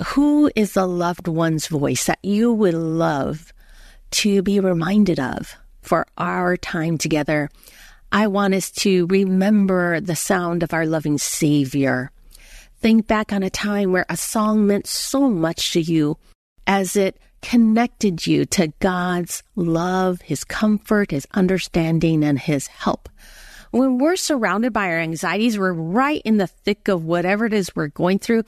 Who 0.08 0.50
is 0.54 0.74
the 0.74 0.86
loved 0.86 1.28
one's 1.28 1.66
voice 1.66 2.04
that 2.04 2.18
you 2.22 2.52
would 2.52 2.74
love 2.74 3.52
to 4.12 4.42
be 4.42 4.60
reminded 4.60 5.18
of 5.18 5.56
for 5.82 6.06
our 6.18 6.56
time 6.56 6.98
together. 6.98 7.48
I 8.12 8.26
want 8.28 8.54
us 8.54 8.70
to 8.72 9.06
remember 9.06 10.00
the 10.00 10.16
sound 10.16 10.62
of 10.62 10.72
our 10.72 10.86
loving 10.86 11.18
Savior. 11.18 12.10
Think 12.80 13.06
back 13.06 13.32
on 13.32 13.42
a 13.42 13.50
time 13.50 13.92
where 13.92 14.06
a 14.08 14.16
song 14.16 14.66
meant 14.66 14.86
so 14.86 15.28
much 15.28 15.72
to 15.72 15.80
you 15.80 16.16
as 16.66 16.96
it 16.96 17.18
connected 17.42 18.26
you 18.26 18.44
to 18.46 18.72
God's 18.80 19.42
love, 19.54 20.20
His 20.22 20.44
comfort, 20.44 21.10
His 21.10 21.26
understanding, 21.34 22.24
and 22.24 22.38
His 22.38 22.66
help. 22.68 23.08
When 23.70 23.98
we're 23.98 24.16
surrounded 24.16 24.72
by 24.72 24.86
our 24.86 24.98
anxieties, 24.98 25.58
we're 25.58 25.72
right 25.72 26.22
in 26.24 26.38
the 26.38 26.46
thick 26.46 26.88
of 26.88 27.04
whatever 27.04 27.46
it 27.46 27.52
is 27.52 27.74
we're 27.74 27.88
going 27.88 28.18
through. 28.18 28.44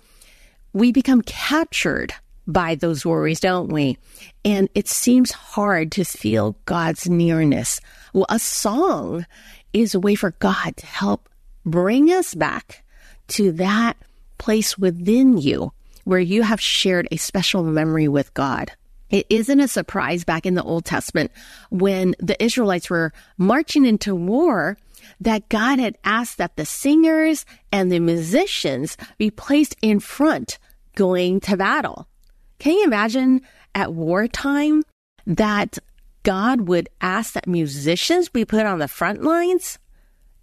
We 0.72 0.92
become 0.92 1.22
captured 1.22 2.14
by 2.48 2.74
those 2.74 3.04
worries, 3.04 3.40
don't 3.40 3.68
we? 3.68 3.98
And 4.44 4.68
it 4.74 4.88
seems 4.88 5.30
hard 5.30 5.92
to 5.92 6.04
feel 6.04 6.56
God's 6.64 7.08
nearness. 7.08 7.80
Well, 8.14 8.26
a 8.30 8.38
song 8.38 9.26
is 9.72 9.94
a 9.94 10.00
way 10.00 10.14
for 10.14 10.32
God 10.40 10.76
to 10.78 10.86
help 10.86 11.28
bring 11.64 12.08
us 12.08 12.34
back 12.34 12.82
to 13.28 13.52
that 13.52 13.98
place 14.38 14.78
within 14.78 15.36
you 15.36 15.72
where 16.04 16.18
you 16.18 16.42
have 16.42 16.60
shared 16.60 17.06
a 17.12 17.18
special 17.18 17.62
memory 17.62 18.08
with 18.08 18.32
God. 18.32 18.72
It 19.10 19.26
isn't 19.28 19.60
a 19.60 19.68
surprise 19.68 20.24
back 20.24 20.46
in 20.46 20.54
the 20.54 20.62
Old 20.62 20.86
Testament 20.86 21.30
when 21.70 22.14
the 22.18 22.42
Israelites 22.42 22.88
were 22.88 23.12
marching 23.36 23.84
into 23.84 24.14
war 24.14 24.78
that 25.20 25.48
God 25.48 25.78
had 25.78 25.98
asked 26.04 26.38
that 26.38 26.56
the 26.56 26.64
singers 26.64 27.44
and 27.72 27.92
the 27.92 28.00
musicians 28.00 28.96
be 29.18 29.30
placed 29.30 29.76
in 29.82 30.00
front 30.00 30.58
going 30.94 31.40
to 31.40 31.56
battle. 31.56 32.08
Can 32.58 32.72
you 32.72 32.84
imagine 32.84 33.42
at 33.74 33.94
wartime 33.94 34.82
that 35.26 35.78
God 36.24 36.62
would 36.62 36.88
ask 37.00 37.34
that 37.34 37.46
musicians 37.46 38.28
be 38.28 38.44
put 38.44 38.66
on 38.66 38.80
the 38.80 38.88
front 38.88 39.22
lines? 39.22 39.78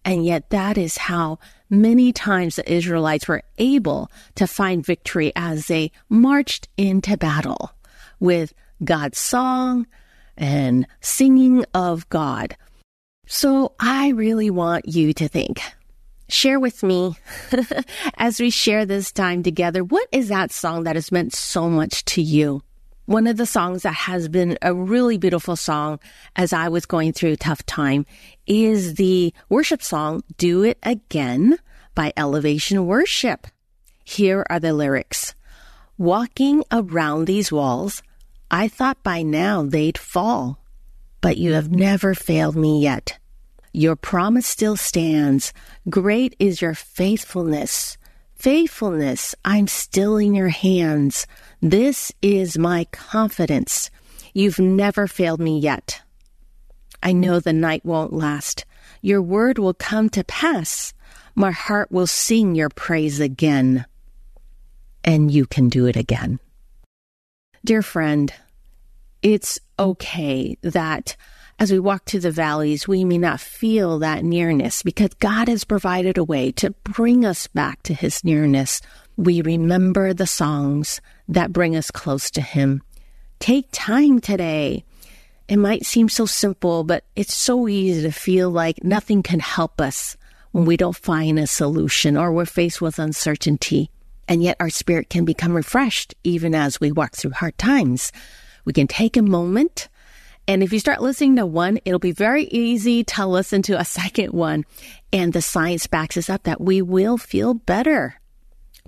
And 0.06 0.26
yet, 0.26 0.52
that 0.52 0.78
is 0.78 0.98
how 0.98 1.40
many 1.70 2.14
times 2.14 2.56
the 2.56 2.72
Israelites 2.72 3.28
were 3.28 3.42
able 3.58 4.10
to 4.36 4.46
find 4.46 4.86
victory 4.86 5.34
as 5.36 5.68
they 5.68 5.92
marched 6.10 6.70
into 6.78 7.18
battle 7.18 7.72
with 8.20 8.54
God's 8.84 9.18
song 9.18 9.88
and 10.38 10.86
singing 11.02 11.66
of 11.74 12.08
God. 12.10 12.56
So, 13.26 13.74
I 13.80 14.10
really 14.10 14.52
want 14.52 14.88
you 14.88 15.12
to 15.14 15.28
think 15.28 15.60
share 16.28 16.60
with 16.60 16.84
me 16.84 17.16
as 18.18 18.40
we 18.40 18.50
share 18.50 18.86
this 18.86 19.12
time 19.12 19.44
together. 19.44 19.84
What 19.84 20.08
is 20.12 20.30
that 20.30 20.52
song 20.52 20.84
that 20.84 20.96
has 20.96 21.12
meant 21.12 21.34
so 21.34 21.70
much 21.70 22.06
to 22.06 22.22
you? 22.22 22.62
One 23.06 23.28
of 23.28 23.38
the 23.38 23.46
songs 23.46 23.84
that 23.84 23.94
has 23.94 24.28
been 24.28 24.58
a 24.64 24.74
really 24.74 25.20
beautiful 25.20 25.56
song 25.56 26.00
as 26.36 26.54
I 26.54 26.70
was 26.70 26.88
going 26.88 27.14
through 27.14 27.34
a 27.34 27.38
tough 27.38 27.64
time 27.66 28.06
is 28.48 28.96
the 28.96 29.32
worship 29.48 29.84
song, 29.84 30.24
Do 30.38 30.64
It 30.64 30.80
Again 30.82 31.60
by 31.94 32.14
Elevation 32.18 32.88
Worship. 32.88 33.46
Here 34.04 34.44
are 34.50 34.60
the 34.60 34.74
lyrics. 34.74 35.36
Walking 36.00 36.64
around 36.72 37.26
these 37.26 37.52
walls, 37.52 38.02
I 38.50 38.68
thought 38.68 39.04
by 39.04 39.22
now 39.22 39.64
they'd 39.64 39.98
fall, 39.98 40.60
but 41.22 41.38
you 41.38 41.54
have 41.54 41.72
never 41.72 42.16
failed 42.16 42.56
me 42.56 42.82
yet. 42.82 43.20
Your 43.76 43.98
promise 43.98 44.48
still 44.48 44.78
stands. 44.78 45.52
Great 45.90 46.34
is 46.40 46.62
your 46.62 46.74
faithfulness. 46.74 47.98
Faithfulness, 48.34 49.36
I'm 49.44 49.68
still 49.68 50.16
in 50.16 50.34
your 50.34 50.48
hands. 50.48 51.28
This 51.62 52.10
is 52.22 52.58
my 52.58 52.86
confidence. 52.94 53.92
You've 54.34 54.60
never 54.60 55.08
failed 55.08 55.42
me 55.42 55.60
yet. 55.60 56.02
I 57.04 57.12
know 57.12 57.42
the 57.42 57.52
night 57.52 57.84
won't 57.84 58.14
last. 58.14 58.64
Your 59.02 59.22
word 59.22 59.60
will 59.60 59.74
come 59.74 60.08
to 60.12 60.24
pass. 60.24 60.94
My 61.36 61.52
heart 61.52 61.92
will 61.92 62.08
sing 62.08 62.56
your 62.56 62.70
praise 62.70 63.20
again. 63.20 63.86
And 65.04 65.30
you 65.30 65.46
can 65.46 65.68
do 65.68 65.86
it 65.86 65.98
again. 65.98 66.40
Dear 67.66 67.82
friend, 67.82 68.34
it's 69.22 69.60
okay 69.78 70.58
that 70.62 71.18
as 71.58 71.72
we 71.72 71.80
walk 71.80 72.06
through 72.06 72.20
the 72.22 72.32
valleys, 72.32 72.88
we 72.88 73.06
may 73.06 73.18
not 73.18 73.40
feel 73.40 74.00
that 74.00 74.26
nearness 74.26 74.84
because 74.84 75.14
God 75.16 75.48
has 75.48 75.64
provided 75.64 76.18
a 76.18 76.24
way 76.24 76.52
to 76.54 76.72
bring 76.84 77.26
us 77.26 77.48
back 77.48 77.82
to 77.84 77.94
his 77.94 78.24
nearness. 78.26 78.82
We 79.16 79.42
remember 79.42 80.14
the 80.14 80.28
songs 80.28 81.00
that 81.30 81.54
bring 81.54 81.76
us 81.76 81.92
close 81.92 82.30
to 82.32 82.42
him. 82.42 82.82
Take 83.40 83.68
time 83.72 84.20
today. 84.20 84.84
It 85.48 85.58
might 85.58 85.86
seem 85.86 86.10
so 86.10 86.26
simple, 86.26 86.84
but 86.84 87.06
it's 87.16 87.36
so 87.36 87.70
easy 87.70 88.02
to 88.02 88.12
feel 88.12 88.50
like 88.50 88.84
nothing 88.84 89.24
can 89.24 89.40
help 89.40 89.80
us 89.80 90.18
when 90.52 90.66
we 90.66 90.76
don't 90.76 90.96
find 90.96 91.40
a 91.40 91.48
solution 91.48 92.18
or 92.18 92.34
we're 92.34 92.46
faced 92.46 92.82
with 92.82 93.00
uncertainty. 93.00 93.90
And 94.28 94.44
yet 94.44 94.58
our 94.60 94.70
spirit 94.70 95.10
can 95.10 95.24
become 95.24 95.54
refreshed 95.54 96.16
even 96.24 96.54
as 96.54 96.82
we 96.82 96.92
walk 96.92 97.14
through 97.14 97.32
hard 97.32 97.58
times. 97.58 98.12
We 98.66 98.74
can 98.74 98.88
take 98.88 99.16
a 99.16 99.22
moment 99.22 99.88
and 100.48 100.62
if 100.62 100.72
you 100.72 100.80
start 100.80 101.02
listening 101.02 101.38
to 101.38 101.46
one, 101.46 101.80
it'll 101.86 102.00
be 102.00 102.12
very 102.12 102.46
easy 102.46 103.04
to 103.04 103.26
listen 103.26 103.62
to 103.64 103.80
a 103.80 103.86
second 104.00 104.32
one. 104.34 104.66
And 105.12 105.34
the 105.34 105.42
science 105.42 105.88
backs 105.88 106.18
us 106.18 106.30
up 106.30 106.44
that 106.44 106.62
we 106.62 106.82
will 106.82 107.18
feel 107.18 107.54
better. 107.54 108.16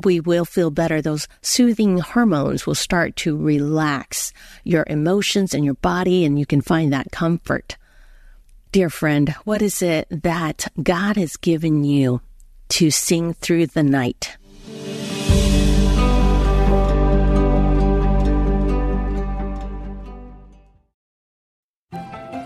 we 0.04 0.20
will 0.20 0.46
feel 0.46 0.70
better. 0.70 1.02
Those 1.02 1.28
soothing 1.42 1.98
hormones 1.98 2.68
will 2.68 2.76
start 2.76 3.16
to 3.18 3.36
relax 3.36 4.32
your 4.64 4.84
emotions 4.88 5.54
and 5.54 5.66
your 5.66 5.74
body, 5.74 6.24
and 6.24 6.38
you 6.38 6.46
can 6.46 6.62
find 6.62 6.94
that 6.94 7.12
comfort. 7.12 7.78
Dear 8.72 8.90
friend, 8.92 9.30
what 9.44 9.62
is 9.62 9.82
it 9.82 10.08
that 10.12 10.68
God 10.82 11.18
has 11.18 11.36
given 11.38 11.84
you 11.84 12.22
to 12.70 12.92
sing 12.92 13.34
through 13.34 13.68
the 13.68 13.82
night? 13.82 14.38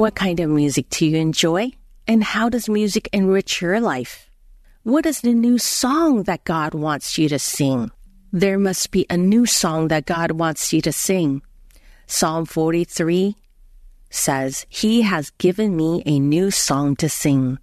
What 0.00 0.14
kind 0.14 0.40
of 0.40 0.48
music 0.48 0.88
do 0.88 1.04
you 1.04 1.18
enjoy? 1.18 1.72
And 2.08 2.24
how 2.24 2.48
does 2.48 2.70
music 2.70 3.10
enrich 3.12 3.60
your 3.60 3.82
life? 3.82 4.30
What 4.82 5.04
is 5.04 5.20
the 5.20 5.34
new 5.34 5.58
song 5.58 6.22
that 6.22 6.44
God 6.44 6.72
wants 6.72 7.18
you 7.18 7.28
to 7.28 7.38
sing? 7.38 7.90
There 8.32 8.58
must 8.58 8.92
be 8.92 9.04
a 9.10 9.18
new 9.18 9.44
song 9.44 9.88
that 9.88 10.06
God 10.06 10.30
wants 10.30 10.72
you 10.72 10.80
to 10.80 10.90
sing. 10.90 11.42
Psalm 12.06 12.46
43 12.46 13.36
says, 14.08 14.64
He 14.70 15.02
has 15.02 15.28
given 15.36 15.76
me 15.76 16.02
a 16.06 16.18
new 16.18 16.50
song 16.50 16.96
to 16.96 17.10
sing. 17.10 17.58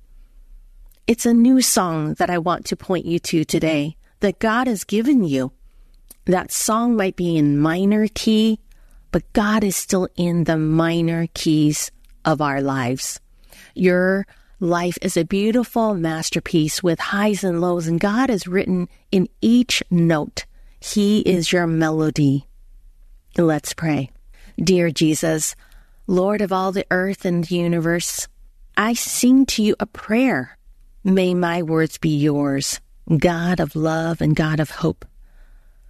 It's 1.08 1.26
a 1.26 1.34
new 1.34 1.60
song 1.60 2.14
that 2.20 2.30
I 2.30 2.38
want 2.38 2.66
to 2.68 2.76
point 2.76 3.08
you 3.08 3.18
to 3.18 3.46
today 3.46 3.98
that 4.20 4.38
God 4.38 4.68
has 4.68 4.84
given 4.84 5.24
you. 5.24 5.54
That 6.26 6.52
song 6.52 6.96
might 6.96 7.16
be 7.16 7.36
in 7.36 7.58
minor 7.58 8.08
key, 8.14 8.60
but 9.12 9.34
God 9.34 9.64
is 9.64 9.76
still 9.76 10.08
in 10.16 10.44
the 10.44 10.60
minor 10.60 11.26
keys 11.34 11.90
of 12.26 12.42
our 12.42 12.62
lives. 12.62 13.20
Your 13.74 14.26
life 14.60 14.98
is 15.02 15.18
a 15.18 15.24
beautiful 15.24 15.94
masterpiece 15.94 16.82
with 16.82 17.00
highs 17.00 17.44
and 17.44 17.62
lows, 17.62 17.88
and 17.88 18.00
God 18.00 18.30
is 18.30 18.48
written 18.48 18.90
in 19.12 19.30
each 19.42 19.84
note. 19.90 20.46
He 20.80 21.20
is 21.22 21.52
your 21.52 21.68
melody. 21.68 22.48
Let's 23.38 23.74
pray. 23.74 24.10
Dear 24.58 24.90
Jesus, 24.90 25.56
Lord 26.08 26.42
of 26.42 26.52
all 26.52 26.72
the 26.72 26.86
earth 26.90 27.26
and 27.26 27.44
the 27.44 27.56
universe, 27.56 28.28
I 28.76 28.94
sing 28.94 29.46
to 29.48 29.64
you 29.64 29.76
a 29.80 29.86
prayer. 29.86 30.58
May 31.04 31.34
my 31.34 31.62
words 31.62 31.98
be 31.98 32.16
yours, 32.18 32.80
God 33.16 33.60
of 33.60 33.76
love 33.76 34.22
and 34.22 34.36
God 34.36 34.60
of 34.60 34.72
hope. 34.72 35.06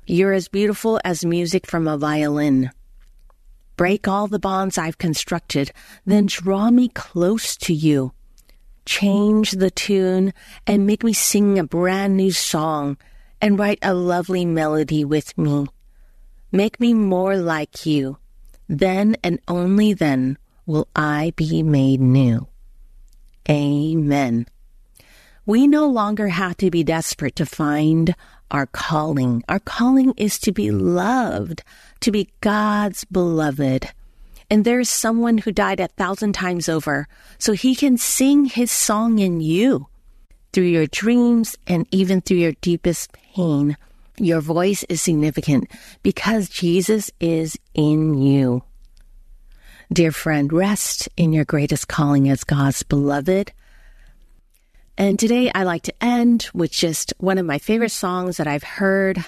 You're 0.06 0.34
as 0.34 0.48
beautiful 0.48 1.00
as 1.04 1.26
music 1.26 1.68
from 1.68 1.88
a 1.88 1.98
violin 1.98 2.72
break 3.78 4.08
all 4.08 4.28
the 4.28 4.40
bonds 4.40 4.78
I've 4.78 4.98
constructed, 4.98 5.72
then 6.06 6.26
draw 6.26 6.70
me 6.70 6.90
close 6.90 7.56
to 7.58 7.74
you. 7.74 8.12
Change 8.86 9.52
the 9.52 9.72
tune 9.72 10.34
and 10.66 10.86
make 10.88 11.04
me 11.04 11.14
sing 11.14 11.60
a 11.60 11.64
brand 11.64 12.18
new 12.18 12.32
song 12.32 12.98
and 13.42 13.60
write 13.60 13.80
a 13.82 13.94
lovely 13.94 14.46
melody 14.46 15.06
with 15.06 15.38
me. 15.38 15.68
Make 16.52 16.80
me 16.80 16.94
more 16.94 17.38
like 17.38 17.86
you. 17.86 18.18
Then 18.68 19.16
and 19.24 19.40
only 19.48 19.94
then 19.94 20.38
will 20.66 20.88
I 20.96 21.34
be 21.36 21.64
made 21.64 22.02
new. 22.02 22.48
Amen. 23.50 24.48
We 25.48 25.66
no 25.66 25.88
longer 25.88 26.28
have 26.28 26.58
to 26.58 26.70
be 26.70 26.84
desperate 26.84 27.38
to 27.38 27.46
find 27.46 28.14
our 28.52 28.66
calling. 28.66 29.46
Our 29.48 29.60
calling 29.60 30.14
is 30.18 30.40
to 30.40 30.52
be 30.52 30.72
loved, 30.72 31.64
to 32.02 32.12
be 32.12 32.28
God's 32.42 33.06
beloved. 33.06 33.90
And 34.50 34.66
there's 34.66 34.90
someone 34.90 35.38
who 35.38 35.54
died 35.54 35.80
a 35.80 35.88
thousand 35.88 36.34
times 36.34 36.68
over, 36.68 37.08
so 37.40 37.54
he 37.54 37.76
can 37.76 37.98
sing 37.98 38.44
his 38.44 38.72
song 38.72 39.20
in 39.20 39.40
you 39.40 39.88
through 40.52 40.66
your 40.66 40.88
dreams 40.88 41.58
and 41.66 41.88
even 41.92 42.20
through 42.20 42.38
your 42.38 42.54
deepest 42.60 43.14
pain. 43.14 43.78
Your 44.18 44.42
voice 44.42 44.84
is 44.90 45.02
significant 45.02 45.72
because 46.04 46.50
Jesus 46.50 47.10
is 47.22 47.58
in 47.74 48.16
you. 48.16 48.64
Dear 49.94 50.12
friend, 50.12 50.52
rest 50.52 51.08
in 51.16 51.32
your 51.32 51.46
greatest 51.46 51.88
calling 51.88 52.28
as 52.28 52.44
God's 52.44 52.84
beloved. 52.84 53.54
And 55.00 55.20
today 55.20 55.52
I 55.54 55.62
like 55.62 55.84
to 55.84 56.04
end 56.04 56.50
with 56.56 56.72
just 56.72 57.14
one 57.20 57.38
of 57.38 57.46
my 57.46 57.60
favorite 57.60 57.92
songs 57.92 58.38
that 58.38 58.48
I've 58.48 58.64
heard 58.64 59.24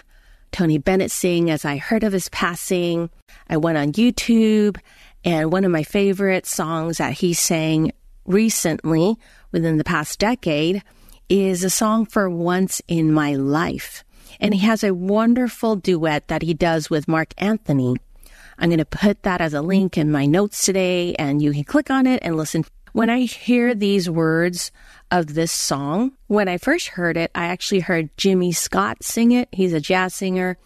Tony 0.52 0.80
Bennett 0.80 1.12
sing 1.12 1.52
as 1.52 1.64
I 1.64 1.78
heard 1.78 2.04
of 2.04 2.12
his 2.12 2.28
passing. 2.30 3.12
I 3.48 3.58
went 3.58 3.78
on 3.78 3.92
YouTube, 3.92 4.78
and 5.24 5.52
one 5.52 5.64
of 5.64 5.72
my 5.72 5.84
favorite 5.84 6.48
songs 6.48 6.98
that 6.98 7.14
he 7.14 7.34
sang 7.34 7.92
recently, 8.26 9.16
within 9.52 9.78
the 9.78 9.84
past 9.84 10.18
decade, 10.18 10.82
is 11.30 11.64
a 11.64 11.70
song 11.70 12.08
for 12.08 12.28
Once 12.32 12.82
in 12.88 13.14
My 13.14 13.36
Life. 13.36 14.04
And 14.40 14.56
he 14.56 14.62
has 14.62 14.84
a 14.84 14.96
wonderful 14.96 15.76
duet 15.76 16.30
that 16.30 16.42
he 16.42 16.56
does 16.56 16.90
with 16.90 17.08
Marc 17.08 17.36
Anthony. 17.38 17.96
I'm 18.58 18.70
going 18.70 18.80
to 18.80 18.86
put 18.86 19.22
that 19.22 19.40
as 19.40 19.54
a 19.54 19.62
link 19.62 20.00
in 20.00 20.12
my 20.12 20.26
notes 20.26 20.66
today, 20.66 21.14
and 21.16 21.44
you 21.44 21.54
can 21.54 21.64
click 21.64 21.92
on 21.92 22.08
it 22.08 22.22
and 22.24 22.36
listen. 22.36 22.66
When 22.94 23.10
I 23.10 23.22
hear 23.22 23.74
these 23.76 24.10
words 24.10 24.72
of 25.12 25.34
this 25.34 25.52
song. 25.52 26.12
When 26.28 26.48
I 26.48 26.58
first 26.58 26.90
heard 26.90 27.18
it, 27.18 27.32
I 27.34 27.46
actually 27.46 27.82
heard 27.82 28.16
Jimmy 28.18 28.52
Scott 28.52 29.04
sing 29.04 29.32
it. 29.32 29.50
He's 29.52 29.74
a 29.74 29.82
jazz 29.82 30.14
singer. 30.14 30.58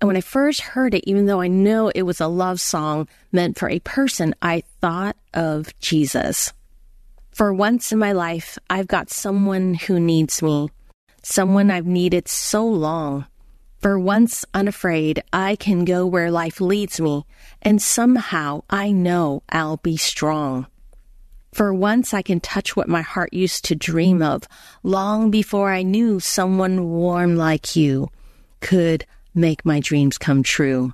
And 0.00 0.08
when 0.08 0.16
I 0.16 0.20
first 0.20 0.60
heard 0.60 0.94
it, 0.94 1.08
even 1.08 1.26
though 1.26 1.40
I 1.40 1.48
know 1.48 1.88
it 1.88 2.02
was 2.02 2.20
a 2.20 2.26
love 2.26 2.60
song 2.60 3.08
meant 3.32 3.58
for 3.58 3.68
a 3.68 3.78
person, 3.80 4.34
I 4.42 4.62
thought 4.80 5.16
of 5.32 5.78
Jesus. 5.80 6.52
For 7.30 7.52
once 7.52 7.92
in 7.92 7.98
my 7.98 8.12
life, 8.12 8.58
I've 8.68 8.86
got 8.86 9.10
someone 9.10 9.74
who 9.74 9.98
needs 9.98 10.42
me, 10.42 10.68
someone 11.22 11.70
I've 11.70 11.86
needed 11.86 12.28
so 12.28 12.66
long. 12.66 13.26
For 13.80 13.98
once 13.98 14.44
unafraid, 14.52 15.22
I 15.32 15.56
can 15.56 15.84
go 15.84 16.06
where 16.06 16.30
life 16.30 16.60
leads 16.60 17.00
me, 17.00 17.24
and 17.62 17.80
somehow 17.80 18.62
I 18.68 18.90
know 18.90 19.42
I'll 19.50 19.76
be 19.78 19.96
strong. 19.96 20.66
For 21.56 21.72
once 21.72 22.12
I 22.12 22.20
can 22.20 22.40
touch 22.40 22.76
what 22.76 22.86
my 22.86 23.00
heart 23.00 23.32
used 23.32 23.64
to 23.64 23.74
dream 23.74 24.20
of 24.20 24.42
long 24.82 25.30
before 25.30 25.72
I 25.72 25.84
knew 25.84 26.20
someone 26.20 26.90
warm 26.90 27.36
like 27.36 27.74
you 27.74 28.10
could 28.60 29.06
make 29.34 29.64
my 29.64 29.80
dreams 29.80 30.18
come 30.18 30.42
true. 30.42 30.92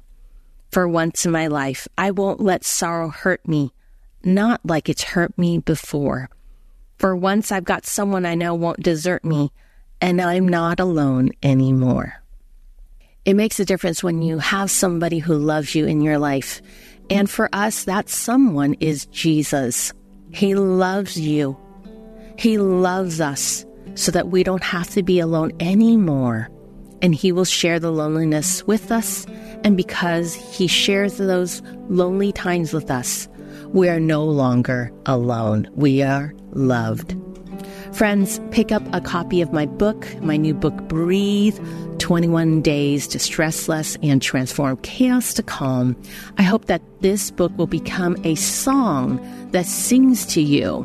For 0.70 0.86
once 0.86 1.26
in 1.26 1.32
my 1.32 1.48
life, 1.48 1.88
I 1.98 2.12
won't 2.12 2.38
let 2.38 2.62
sorrow 2.62 3.08
hurt 3.08 3.48
me, 3.48 3.72
not 4.22 4.60
like 4.62 4.88
it's 4.88 5.02
hurt 5.02 5.36
me 5.36 5.58
before. 5.58 6.30
For 6.96 7.16
once 7.16 7.50
I've 7.50 7.64
got 7.64 7.84
someone 7.84 8.24
I 8.24 8.36
know 8.36 8.54
won't 8.54 8.84
desert 8.84 9.24
me, 9.24 9.50
and 10.00 10.22
I'm 10.22 10.46
not 10.46 10.78
alone 10.78 11.30
anymore. 11.42 12.22
It 13.24 13.34
makes 13.34 13.58
a 13.58 13.64
difference 13.64 14.04
when 14.04 14.22
you 14.22 14.38
have 14.38 14.70
somebody 14.70 15.18
who 15.18 15.34
loves 15.34 15.74
you 15.74 15.86
in 15.86 16.02
your 16.02 16.18
life. 16.18 16.62
And 17.10 17.28
for 17.28 17.48
us, 17.52 17.82
that 17.82 18.08
someone 18.08 18.74
is 18.74 19.06
Jesus. 19.06 19.92
He 20.32 20.54
loves 20.54 21.18
you. 21.18 21.56
He 22.38 22.58
loves 22.58 23.20
us 23.20 23.64
so 23.94 24.10
that 24.12 24.28
we 24.28 24.42
don't 24.42 24.62
have 24.62 24.88
to 24.90 25.02
be 25.02 25.20
alone 25.20 25.52
anymore. 25.60 26.48
And 27.02 27.14
He 27.14 27.32
will 27.32 27.44
share 27.44 27.78
the 27.78 27.92
loneliness 27.92 28.66
with 28.66 28.90
us. 28.90 29.26
And 29.64 29.76
because 29.76 30.34
He 30.34 30.66
shares 30.66 31.18
those 31.18 31.62
lonely 31.88 32.32
times 32.32 32.72
with 32.72 32.90
us, 32.90 33.28
we 33.68 33.88
are 33.88 34.00
no 34.00 34.24
longer 34.24 34.90
alone. 35.06 35.68
We 35.74 36.02
are 36.02 36.34
loved. 36.52 37.16
Friends, 37.94 38.40
pick 38.52 38.72
up 38.72 38.82
a 38.94 39.02
copy 39.02 39.42
of 39.42 39.52
my 39.52 39.66
book, 39.66 40.06
my 40.22 40.38
new 40.38 40.54
book, 40.54 40.74
Breathe 40.88 41.58
21 41.98 42.62
Days 42.62 43.06
to 43.08 43.18
Stress 43.18 43.68
Less 43.68 43.98
and 44.02 44.22
Transform 44.22 44.78
Chaos 44.78 45.34
to 45.34 45.42
Calm. 45.42 45.94
I 46.38 46.42
hope 46.42 46.64
that 46.66 46.80
this 47.02 47.30
book 47.30 47.52
will 47.58 47.66
become 47.66 48.16
a 48.24 48.34
song 48.34 49.20
that 49.50 49.66
sings 49.66 50.24
to 50.26 50.40
you 50.40 50.84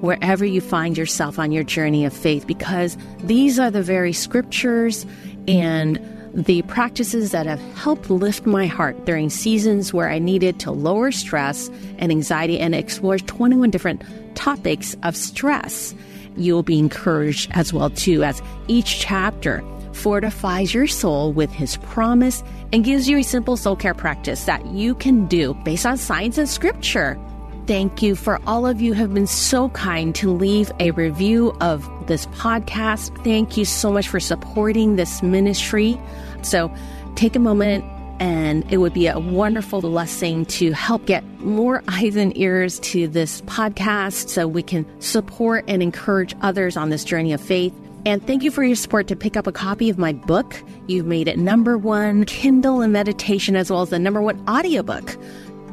wherever 0.00 0.44
you 0.44 0.60
find 0.60 0.98
yourself 0.98 1.38
on 1.38 1.52
your 1.52 1.62
journey 1.62 2.04
of 2.04 2.12
faith, 2.12 2.44
because 2.46 2.96
these 3.20 3.60
are 3.60 3.70
the 3.70 3.82
very 3.82 4.12
scriptures 4.12 5.06
and 5.46 6.00
the 6.34 6.62
practices 6.62 7.30
that 7.30 7.46
have 7.46 7.60
helped 7.76 8.10
lift 8.10 8.46
my 8.46 8.66
heart 8.66 9.04
during 9.06 9.30
seasons 9.30 9.94
where 9.94 10.10
I 10.10 10.18
needed 10.18 10.58
to 10.60 10.72
lower 10.72 11.12
stress 11.12 11.70
and 11.98 12.10
anxiety 12.10 12.58
and 12.58 12.74
explore 12.74 13.18
21 13.18 13.70
different 13.70 14.02
topics 14.34 14.96
of 15.04 15.16
stress. 15.16 15.94
You'll 16.38 16.62
be 16.62 16.78
encouraged 16.78 17.50
as 17.52 17.72
well 17.72 17.90
too 17.90 18.22
as 18.22 18.40
each 18.68 19.00
chapter 19.00 19.62
fortifies 19.92 20.72
your 20.72 20.86
soul 20.86 21.32
with 21.32 21.50
his 21.50 21.76
promise 21.78 22.42
and 22.72 22.84
gives 22.84 23.08
you 23.08 23.18
a 23.18 23.22
simple 23.22 23.56
soul 23.56 23.76
care 23.76 23.94
practice 23.94 24.44
that 24.44 24.64
you 24.66 24.94
can 24.94 25.26
do 25.26 25.54
based 25.64 25.84
on 25.84 25.96
science 25.96 26.38
and 26.38 26.48
scripture. 26.48 27.18
Thank 27.66 28.00
you 28.00 28.14
for 28.14 28.40
all 28.46 28.66
of 28.66 28.80
you 28.80 28.94
have 28.94 29.12
been 29.12 29.26
so 29.26 29.68
kind 29.70 30.14
to 30.14 30.32
leave 30.32 30.72
a 30.80 30.92
review 30.92 31.54
of 31.60 31.86
this 32.06 32.26
podcast. 32.28 33.22
Thank 33.24 33.56
you 33.58 33.66
so 33.66 33.92
much 33.92 34.08
for 34.08 34.20
supporting 34.20 34.96
this 34.96 35.22
ministry. 35.22 36.00
So 36.42 36.72
take 37.14 37.36
a 37.36 37.40
moment 37.40 37.84
and 38.20 38.70
it 38.72 38.78
would 38.78 38.94
be 38.94 39.06
a 39.06 39.18
wonderful 39.18 39.80
blessing 39.80 40.44
to 40.46 40.72
help 40.72 41.06
get 41.06 41.24
more 41.40 41.82
eyes 41.88 42.16
and 42.16 42.36
ears 42.36 42.80
to 42.80 43.08
this 43.08 43.40
podcast 43.42 44.28
so 44.28 44.46
we 44.46 44.62
can 44.62 44.84
support 45.00 45.64
and 45.68 45.82
encourage 45.82 46.34
others 46.40 46.76
on 46.76 46.90
this 46.90 47.04
journey 47.04 47.32
of 47.32 47.40
faith. 47.40 47.74
And 48.06 48.24
thank 48.26 48.42
you 48.42 48.50
for 48.50 48.62
your 48.62 48.76
support 48.76 49.08
to 49.08 49.16
pick 49.16 49.36
up 49.36 49.46
a 49.46 49.52
copy 49.52 49.90
of 49.90 49.98
my 49.98 50.12
book. 50.12 50.62
You've 50.86 51.06
made 51.06 51.28
it 51.28 51.38
number 51.38 51.76
one 51.76 52.24
Kindle 52.24 52.80
and 52.80 52.92
meditation, 52.92 53.56
as 53.56 53.70
well 53.70 53.82
as 53.82 53.90
the 53.90 53.98
number 53.98 54.22
one 54.22 54.42
audiobook. 54.48 55.16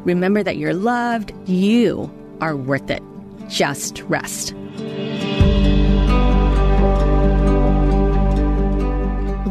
Remember 0.06 0.44
that 0.44 0.58
you're 0.58 0.74
loved, 0.74 1.34
you 1.48 2.12
are 2.42 2.56
worth 2.56 2.90
it. 2.90 3.02
Just 3.48 4.02
rest. 4.04 4.54